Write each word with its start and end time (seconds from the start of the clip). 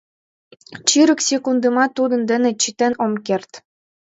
Чырык 0.87 1.19
секундымат 1.27 1.91
тудын 1.97 2.21
дене 2.31 2.49
чытен 2.61 2.93
ом 3.03 3.13
керт. 3.25 3.51